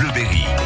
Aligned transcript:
Bleuberry. 0.00 0.59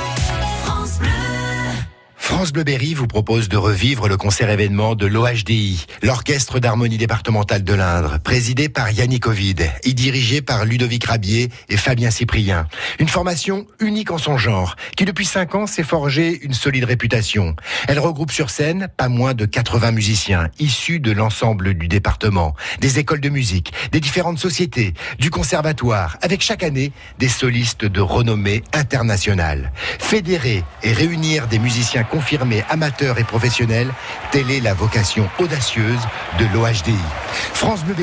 France 2.35 2.53
Bleu 2.53 2.65
Berry 2.65 2.95
vous 2.95 3.07
propose 3.07 3.49
de 3.49 3.57
revivre 3.57 4.09
le 4.09 4.17
concert 4.17 4.51
événement 4.51 4.97
de 4.97 5.07
l'OHDI, 5.07 5.87
l'Orchestre 6.03 6.59
d'harmonie 6.59 6.99
départementale 6.99 7.63
de 7.63 7.75
l'Indre, 7.75 8.19
présidé 8.19 8.69
par 8.69 8.91
Yannick 8.91 9.29
Ovid 9.29 9.63
et 9.85 9.93
dirigé 9.93 10.43
par 10.43 10.65
Ludovic 10.65 11.05
Rabier 11.05 11.51
et 11.69 11.77
Fabien 11.77 12.11
Cyprien. 12.11 12.67
Une 12.99 13.07
formation 13.07 13.69
unique 13.79 14.11
en 14.11 14.19
son 14.19 14.37
genre, 14.37 14.75
qui 14.97 15.05
depuis 15.05 15.27
cinq 15.27 15.55
ans 15.55 15.69
s'est 15.69 15.85
forgé 15.85 16.41
une 16.43 16.55
solide 16.55 16.83
réputation. 16.83 17.55
Elle 17.87 18.01
regroupe 18.01 18.33
sur 18.33 18.51
scène 18.51 18.89
pas 18.97 19.09
moins 19.09 19.35
de 19.35 19.47
80 19.47 19.93
musiciens, 19.93 20.51
issus 20.59 20.99
de 20.99 21.13
l'ensemble 21.13 21.75
du 21.75 21.87
département, 21.87 22.57
des 22.81 22.99
écoles 22.99 23.21
de 23.21 23.29
musique, 23.29 23.73
des 23.93 24.01
différentes 24.01 24.41
sociétés, 24.41 24.93
du 25.21 25.31
conservatoire, 25.31 26.19
avec 26.21 26.43
chaque 26.43 26.65
année 26.65 26.91
des 27.21 27.29
solistes 27.29 27.85
de 27.85 28.01
renommée 28.01 28.65
internationale. 28.73 29.71
Fédérer 30.01 30.65
et 30.83 30.93
réunir 30.93 31.47
des 31.47 31.61
musiciens 31.61 32.03
confirmés 32.25 32.65
amateurs 32.71 33.19
et 33.19 33.25
professionnels, 33.25 33.93
telle 34.31 34.51
est 34.51 34.61
la 34.61 34.73
vocation 34.73 35.29
audacieuse 35.39 36.01
de 36.39 36.47
l'OHDI. 36.55 36.97
France 37.53 37.85
Bleu 37.85 37.95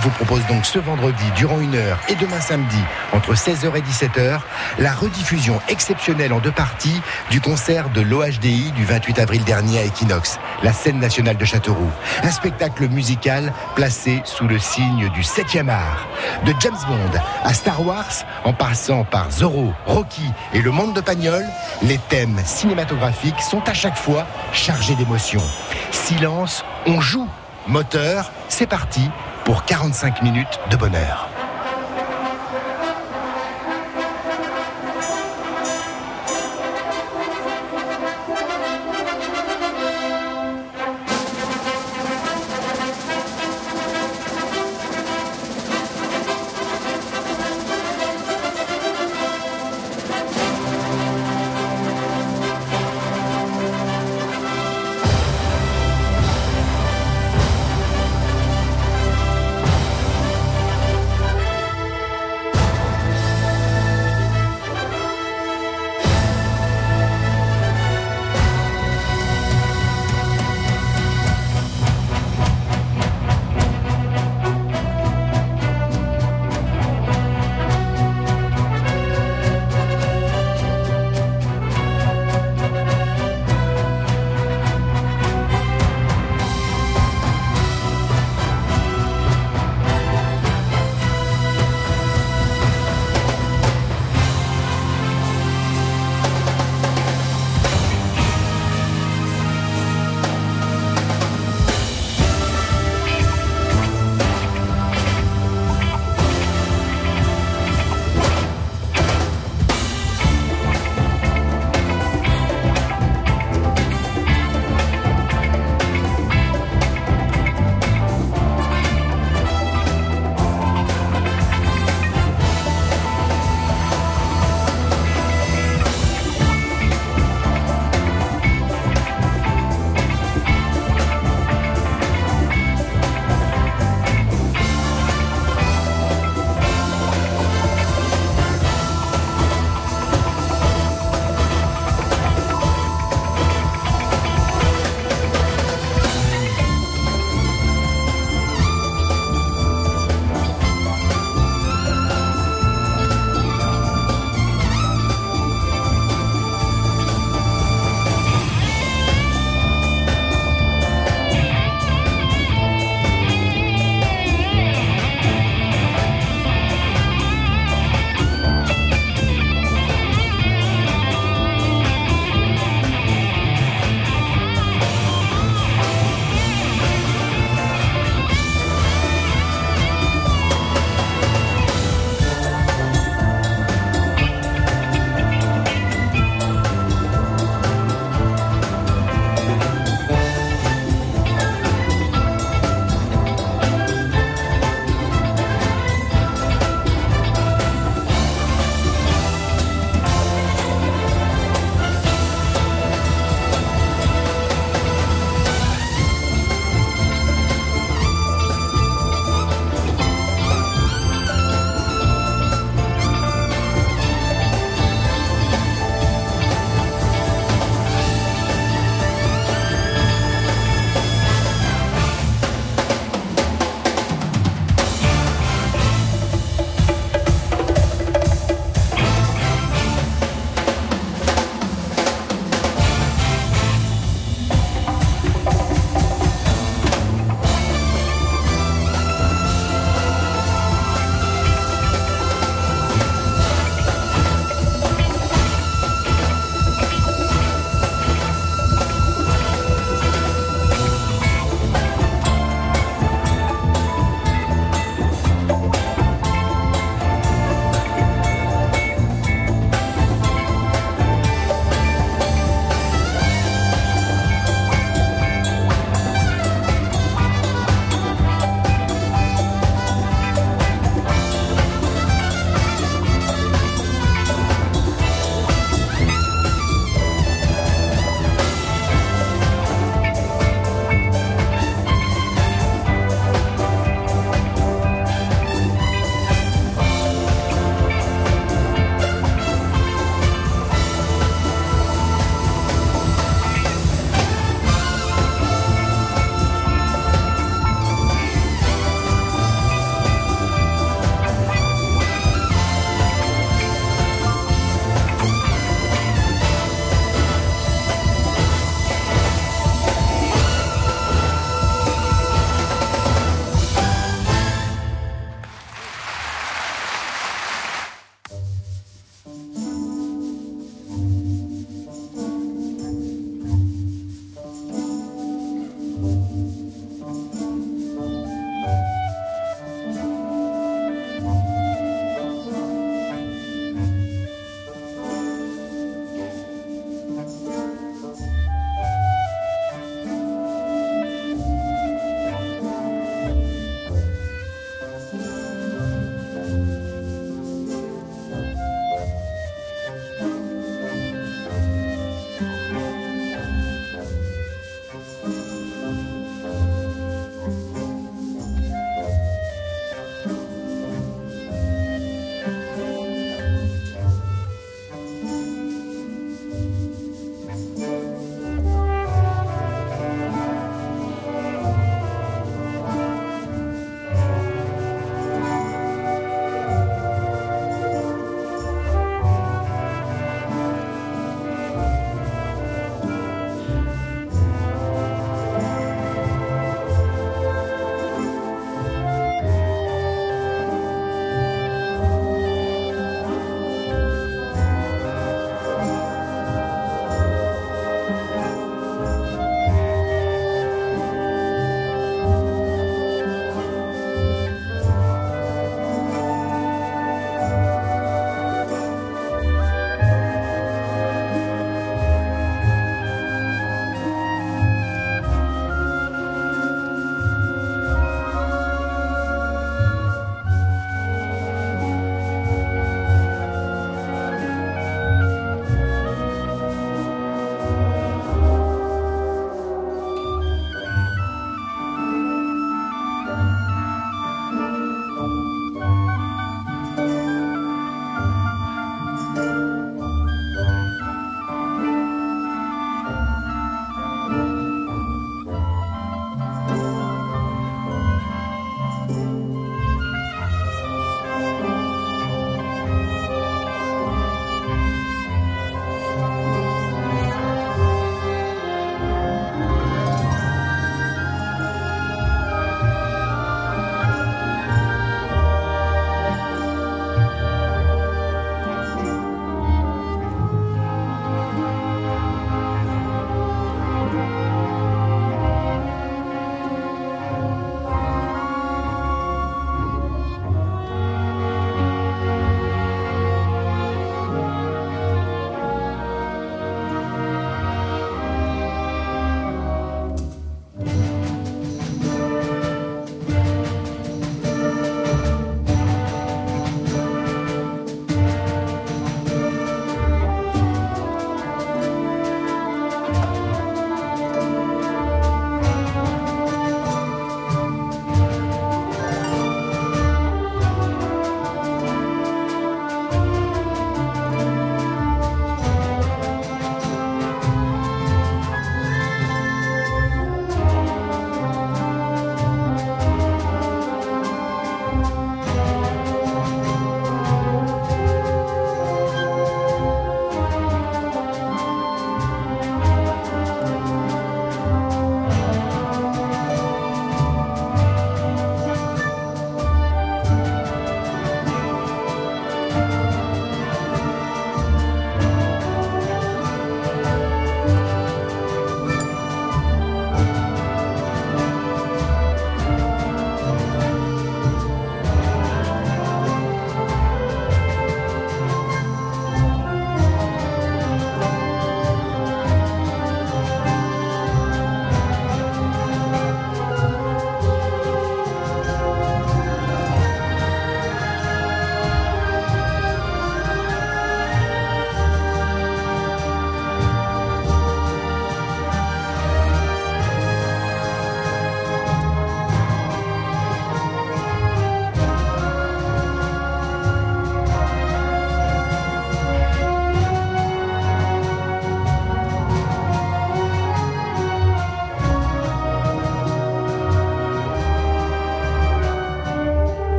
vous 0.00 0.10
propose 0.10 0.44
donc 0.48 0.66
ce 0.66 0.80
vendredi, 0.80 1.22
durant 1.36 1.60
une 1.60 1.76
heure, 1.76 1.96
et 2.08 2.16
demain 2.16 2.40
samedi, 2.40 2.80
entre 3.12 3.34
16h 3.34 3.76
et 3.76 3.80
17h, 3.80 4.40
la 4.80 4.92
rediffusion 4.92 5.60
exceptionnelle 5.68 6.32
en 6.32 6.40
deux 6.40 6.50
parties 6.50 7.00
du 7.30 7.40
concert 7.40 7.88
de 7.90 8.00
l'OHDI 8.00 8.72
du 8.72 8.84
28 8.84 9.20
avril 9.20 9.44
dernier 9.44 9.78
à 9.78 9.84
Equinox, 9.84 10.40
la 10.64 10.72
scène 10.72 10.98
nationale 10.98 11.36
de 11.36 11.44
Châteauroux. 11.44 11.92
Un 12.24 12.32
spectacle 12.32 12.88
musical 12.88 13.52
placé 13.76 14.22
sous 14.24 14.48
le 14.48 14.58
signe 14.58 15.08
du 15.10 15.20
7e 15.20 15.68
art. 15.68 16.08
De 16.44 16.52
James 16.58 16.78
Bond 16.88 17.20
à 17.44 17.54
Star 17.54 17.86
Wars, 17.86 18.24
en 18.44 18.52
passant 18.52 19.04
par 19.04 19.30
Zorro, 19.30 19.72
Rocky 19.86 20.28
et 20.52 20.62
le 20.62 20.72
monde 20.72 20.94
de 20.94 21.00
Pagnol, 21.00 21.44
les 21.82 21.98
thèmes 22.08 22.40
cinématographiques 22.44 23.40
sont 23.40 23.67
à 23.68 23.74
chaque 23.74 23.96
fois 23.96 24.26
chargés 24.52 24.94
d'émotion. 24.94 25.42
Silence, 25.90 26.64
on 26.86 27.00
joue. 27.00 27.28
Moteur, 27.66 28.30
c'est 28.48 28.66
parti 28.66 29.10
pour 29.44 29.64
45 29.66 30.22
minutes 30.22 30.58
de 30.70 30.76
bonheur. 30.76 31.28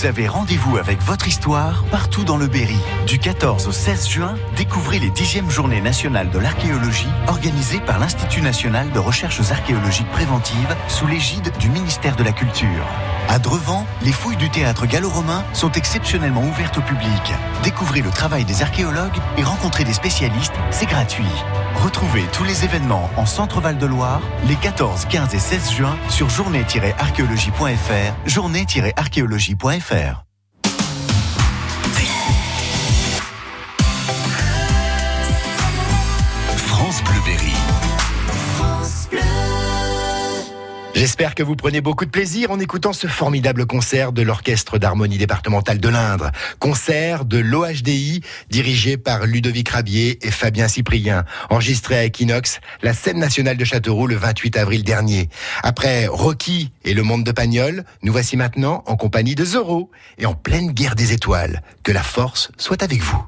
Vous 0.00 0.06
avez 0.06 0.28
rendez-vous 0.28 0.78
avec 0.78 1.02
votre 1.02 1.28
histoire 1.28 1.84
partout 1.90 2.24
dans 2.24 2.38
le 2.38 2.46
Berry. 2.46 2.78
Du 3.06 3.18
14 3.18 3.68
au 3.68 3.72
16 3.72 4.08
juin, 4.08 4.34
découvrez 4.56 4.98
les 4.98 5.10
10e 5.10 5.50
journées 5.50 5.82
nationales 5.82 6.30
de 6.30 6.38
l'archéologie 6.38 7.10
organisées 7.28 7.80
par 7.80 7.98
l'Institut 7.98 8.40
national 8.40 8.90
de 8.92 8.98
recherches 8.98 9.50
archéologiques 9.50 10.10
préventives 10.10 10.74
sous 10.88 11.06
l'égide 11.06 11.52
du 11.58 11.68
ministère 11.68 12.16
de 12.16 12.22
la 12.22 12.32
Culture. 12.32 12.86
À 13.28 13.38
Drevant, 13.38 13.86
les 14.00 14.12
fouilles 14.12 14.38
du 14.38 14.48
théâtre 14.48 14.86
gallo-romain 14.86 15.44
sont 15.52 15.72
exceptionnellement 15.72 16.44
ouvertes 16.44 16.78
au 16.78 16.82
public. 16.82 17.34
Découvrez 17.62 18.00
le 18.00 18.10
travail 18.10 18.46
des 18.46 18.62
archéologues 18.62 19.18
et 19.36 19.42
rencontrez 19.42 19.84
des 19.84 19.92
spécialistes, 19.92 20.54
c'est 20.70 20.86
gratuit. 20.86 21.26
Retrouvez 21.74 22.24
tous 22.32 22.44
les 22.44 22.64
événements 22.64 23.10
en 23.16 23.26
Centre-Val 23.26 23.78
de 23.78 23.86
Loire 23.86 24.20
les 24.46 24.56
14, 24.56 25.06
15 25.06 25.34
et 25.34 25.38
16 25.38 25.72
juin 25.72 25.96
sur 26.08 26.28
journée-archéologie.fr, 26.28 28.14
journée-archéologie.fr. 28.26 30.29
J'espère 40.94 41.34
que 41.34 41.42
vous 41.42 41.56
prenez 41.56 41.80
beaucoup 41.80 42.04
de 42.04 42.10
plaisir 42.10 42.50
en 42.50 42.58
écoutant 42.58 42.92
ce 42.92 43.06
formidable 43.06 43.64
concert 43.64 44.12
de 44.12 44.22
l'Orchestre 44.22 44.78
d'harmonie 44.78 45.18
départementale 45.18 45.78
de 45.78 45.88
l'Indre. 45.88 46.30
Concert 46.58 47.24
de 47.24 47.38
l'OHDI 47.38 48.20
dirigé 48.50 48.96
par 48.96 49.24
Ludovic 49.24 49.68
Rabier 49.68 50.18
et 50.26 50.30
Fabien 50.30 50.68
Cyprien, 50.68 51.24
enregistré 51.48 51.96
à 51.96 52.04
Equinox, 52.04 52.60
la 52.82 52.92
scène 52.92 53.18
nationale 53.18 53.56
de 53.56 53.64
Châteauroux 53.64 54.08
le 54.08 54.16
28 54.16 54.58
avril 54.58 54.84
dernier. 54.84 55.28
Après 55.62 56.06
Rocky 56.06 56.70
et 56.84 56.92
le 56.92 57.02
monde 57.02 57.24
de 57.24 57.32
Pagnol, 57.32 57.84
nous 58.02 58.12
voici 58.12 58.36
maintenant 58.36 58.82
en 58.86 58.96
compagnie 58.96 59.34
de 59.34 59.44
Zorro 59.44 59.90
et 60.18 60.26
en 60.26 60.34
pleine 60.34 60.72
guerre 60.72 60.96
des 60.96 61.12
étoiles. 61.12 61.62
Que 61.82 61.92
la 61.92 62.02
force 62.02 62.50
soit 62.58 62.82
avec 62.82 63.00
vous. 63.00 63.24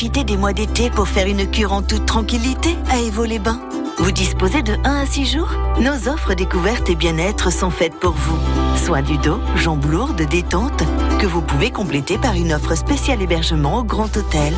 Profiter 0.00 0.24
des 0.24 0.38
mois 0.38 0.54
d'été 0.54 0.88
pour 0.88 1.08
faire 1.08 1.26
une 1.26 1.46
cure 1.50 1.74
en 1.74 1.82
toute 1.82 2.06
tranquillité 2.06 2.74
à 2.88 3.00
Évaux-les-Bains. 3.00 3.60
Vous 3.98 4.12
disposez 4.12 4.62
de 4.62 4.72
1 4.82 5.02
à 5.02 5.04
6 5.04 5.26
jours? 5.26 5.50
Nos 5.78 6.08
offres 6.08 6.32
découvertes 6.32 6.88
et 6.88 6.94
bien-être 6.94 7.52
sont 7.52 7.68
faites 7.68 7.96
pour 7.96 8.12
vous. 8.12 8.38
Soins 8.78 9.02
du 9.02 9.18
dos, 9.18 9.40
jambes 9.56 9.84
lourdes, 9.84 10.22
détente, 10.22 10.84
que 11.18 11.26
vous 11.26 11.42
pouvez 11.42 11.70
compléter 11.70 12.16
par 12.16 12.34
une 12.34 12.54
offre 12.54 12.74
spéciale 12.76 13.20
hébergement 13.20 13.80
au 13.80 13.84
Grand 13.84 14.16
Hôtel. 14.16 14.54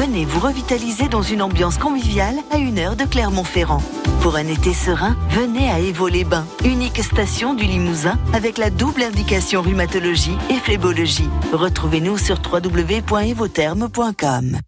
Venez 0.00 0.24
vous 0.24 0.40
revitaliser 0.40 1.08
dans 1.08 1.22
une 1.22 1.42
ambiance 1.42 1.78
conviviale 1.78 2.38
à 2.50 2.56
une 2.56 2.80
heure 2.80 2.96
de 2.96 3.04
Clermont-Ferrand. 3.04 3.84
Pour 4.20 4.34
un 4.34 4.48
été 4.48 4.74
serein, 4.74 5.16
venez 5.30 5.70
à 5.70 5.78
Évaux-les-Bains, 5.78 6.46
unique 6.64 7.04
station 7.04 7.54
du 7.54 7.66
Limousin 7.66 8.18
avec 8.32 8.58
la 8.58 8.70
double 8.70 9.04
indication 9.04 9.62
rhumatologie 9.62 10.36
et 10.50 10.58
phlébologie. 10.58 11.30
Retrouvez-nous 11.52 12.18
sur 12.18 12.42
www.evotherme.com. 12.52 14.58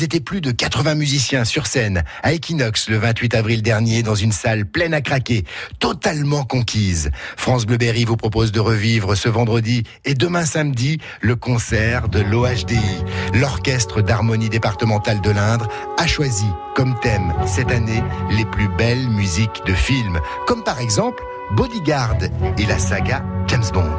Ils 0.00 0.04
étaient 0.04 0.20
plus 0.20 0.40
de 0.40 0.50
80 0.50 0.94
musiciens 0.94 1.44
sur 1.44 1.66
scène 1.66 2.04
à 2.22 2.32
Equinox 2.32 2.88
le 2.88 2.96
28 2.96 3.34
avril 3.34 3.60
dernier 3.60 4.02
dans 4.02 4.14
une 4.14 4.32
salle 4.32 4.64
pleine 4.64 4.94
à 4.94 5.02
craquer, 5.02 5.44
totalement 5.78 6.42
conquise. 6.42 7.10
France 7.36 7.66
Bleu 7.66 7.76
Berry 7.76 8.06
vous 8.06 8.16
propose 8.16 8.50
de 8.50 8.60
revivre 8.60 9.14
ce 9.14 9.28
vendredi 9.28 9.82
et 10.06 10.14
demain 10.14 10.46
samedi 10.46 10.96
le 11.20 11.36
concert 11.36 12.08
de 12.08 12.20
l'OHDI. 12.20 12.78
L'Orchestre 13.34 14.00
d'harmonie 14.00 14.48
départementale 14.48 15.20
de 15.20 15.32
l'Indre 15.32 15.68
a 15.98 16.06
choisi 16.06 16.46
comme 16.74 16.98
thème 17.00 17.34
cette 17.44 17.70
année 17.70 18.02
les 18.30 18.46
plus 18.46 18.68
belles 18.68 19.10
musiques 19.10 19.60
de 19.66 19.74
films, 19.74 20.18
comme 20.46 20.64
par 20.64 20.80
exemple 20.80 21.22
Bodyguard 21.52 22.16
et 22.56 22.64
la 22.64 22.78
saga 22.78 23.22
James 23.48 23.68
Bond. 23.74 23.98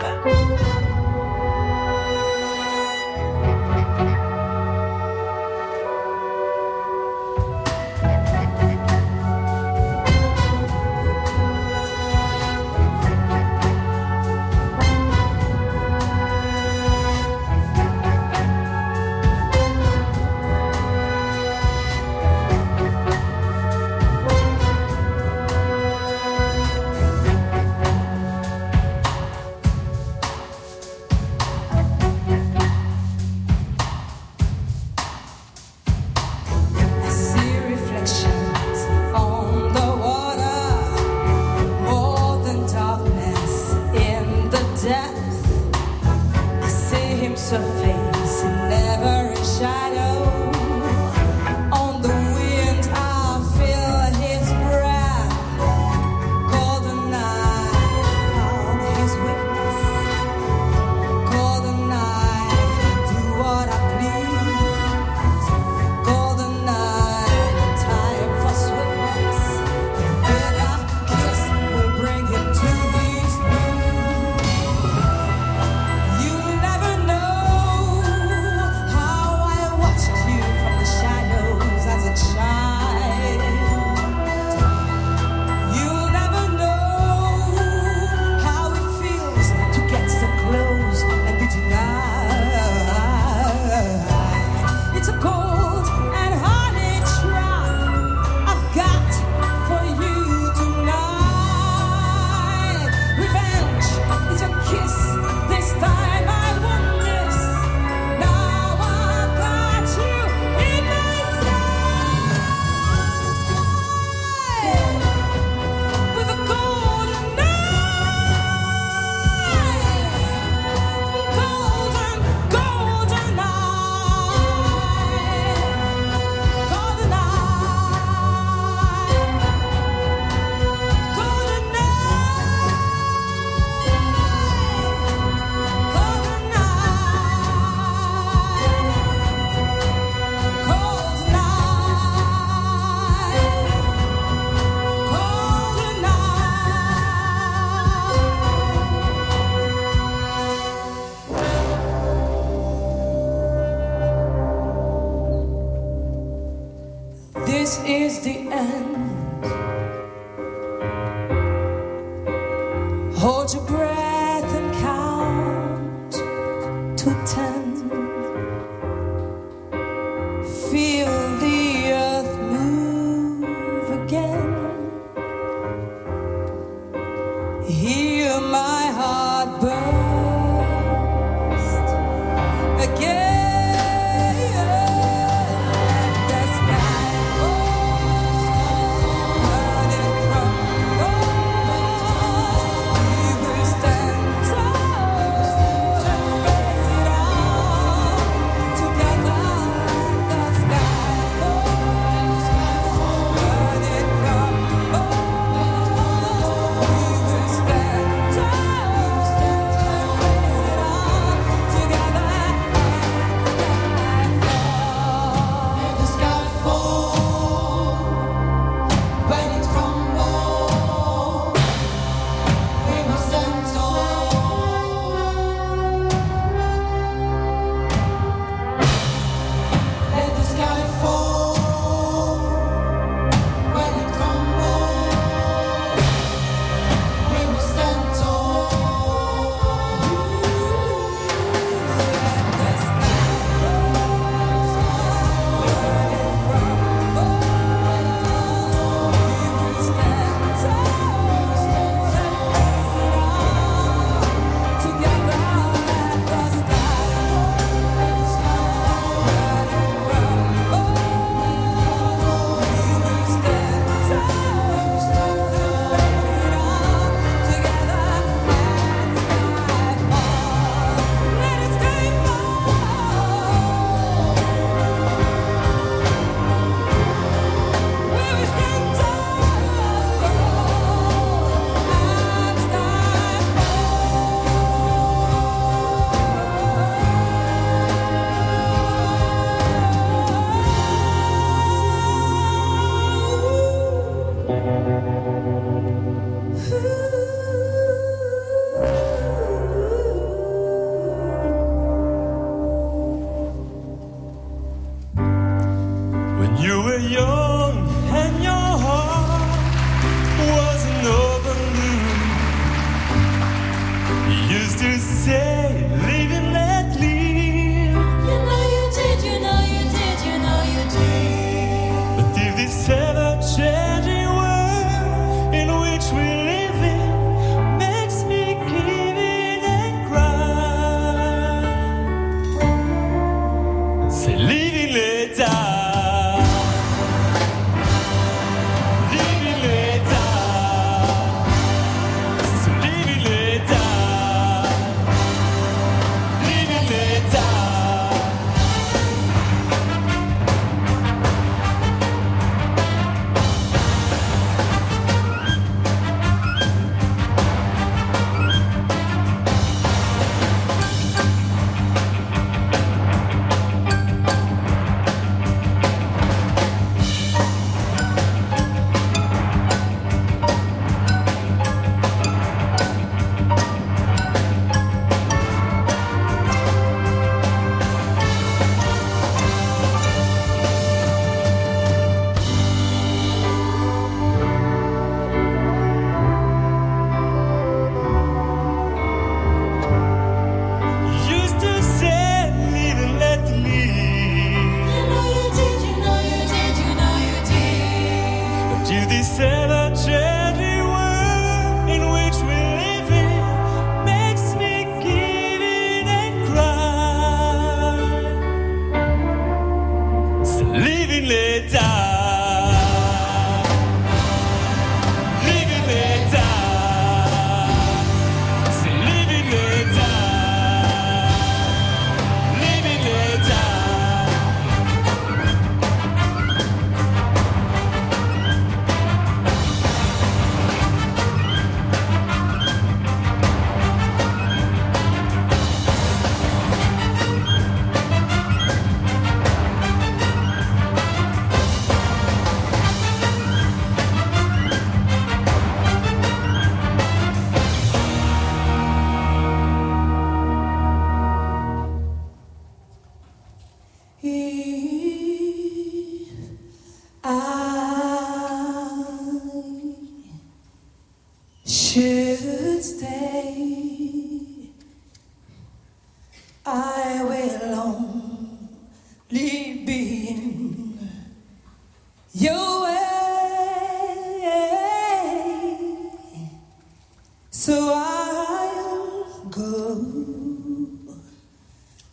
go, 479.51 480.05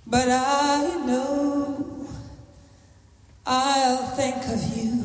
but 0.07 0.29
I 0.29 1.03
know 1.07 2.07
I'll 3.47 4.07
think 4.17 4.37
of 4.49 4.77
you 4.77 5.05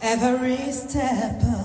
every 0.00 0.72
step. 0.72 1.42
of 1.42 1.59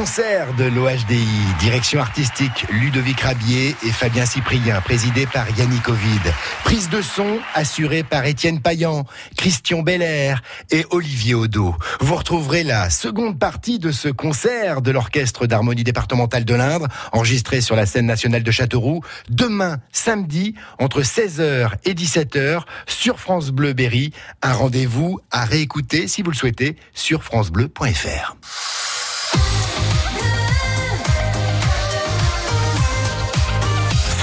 concert 0.00 0.54
de 0.54 0.64
l'OHDI, 0.64 1.28
direction 1.58 2.00
artistique 2.00 2.64
Ludovic 2.70 3.20
Rabier 3.20 3.76
et 3.86 3.90
Fabien 3.90 4.24
Cyprien, 4.24 4.80
présidé 4.80 5.26
par 5.26 5.46
Yannick 5.58 5.90
Ovid. 5.90 6.22
Prise 6.64 6.88
de 6.88 7.02
son 7.02 7.38
assurée 7.52 8.02
par 8.02 8.24
Étienne 8.24 8.62
Payan, 8.62 9.04
Christian 9.36 9.82
Belair 9.82 10.40
et 10.70 10.86
Olivier 10.88 11.34
Odo. 11.34 11.76
Vous 12.00 12.14
retrouverez 12.14 12.64
la 12.64 12.88
seconde 12.88 13.38
partie 13.38 13.78
de 13.78 13.92
ce 13.92 14.08
concert 14.08 14.80
de 14.80 14.90
l'Orchestre 14.90 15.46
d'harmonie 15.46 15.84
départementale 15.84 16.46
de 16.46 16.54
l'Indre, 16.54 16.88
enregistré 17.12 17.60
sur 17.60 17.76
la 17.76 17.84
scène 17.84 18.06
nationale 18.06 18.42
de 18.42 18.50
Châteauroux, 18.50 19.02
demain 19.28 19.80
samedi 19.92 20.54
entre 20.78 21.02
16h 21.02 21.72
et 21.84 21.92
17h 21.92 22.62
sur 22.86 23.20
France 23.20 23.50
Bleu 23.50 23.74
Berry. 23.74 24.14
Un 24.40 24.54
rendez-vous 24.54 25.20
à 25.30 25.44
réécouter 25.44 26.08
si 26.08 26.22
vous 26.22 26.30
le 26.30 26.36
souhaitez 26.36 26.76
sur 26.94 27.22
francebleu.fr. 27.22 28.36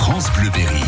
France 0.08 0.32
Bleu 0.32 0.50
Berry. 0.52 0.87